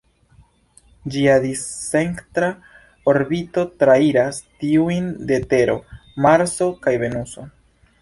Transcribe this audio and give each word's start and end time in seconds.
Ĝia 1.15 1.35
discentra 1.43 2.49
orbito 3.13 3.67
trairas 3.85 4.43
tiujn 4.65 5.15
de 5.33 5.41
Tero, 5.55 5.81
Marso 6.29 6.75
kaj 6.87 7.01
Venuso. 7.09 7.51